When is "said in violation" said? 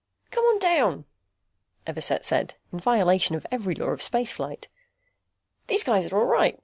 2.25-3.35